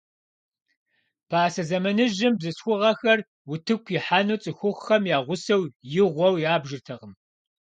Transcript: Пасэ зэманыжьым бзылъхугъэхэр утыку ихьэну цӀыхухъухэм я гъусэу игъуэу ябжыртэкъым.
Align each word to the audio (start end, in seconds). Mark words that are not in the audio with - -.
Пасэ 1.29 1.61
зэманыжьым 1.69 2.33
бзылъхугъэхэр 2.39 3.19
утыку 3.51 3.91
ихьэну 3.95 4.39
цӀыхухъухэм 4.43 5.03
я 5.17 5.19
гъусэу 5.25 5.63
игъуэу 5.99 6.41
ябжыртэкъым. 6.53 7.13